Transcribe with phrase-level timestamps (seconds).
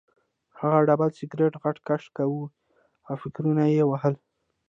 [0.59, 2.43] هغه ډبل سګرټ غټ کش کاوه
[3.09, 4.13] او فکرونه یې وهل